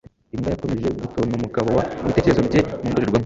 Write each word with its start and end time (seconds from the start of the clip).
Imbwa 0.33 0.49
yakomeje 0.53 0.89
gutonmugaboa 0.99 1.81
ku 1.97 2.01
bitekerezo 2.07 2.41
bye 2.47 2.61
mu 2.81 2.87
ndorerwamo. 2.91 3.19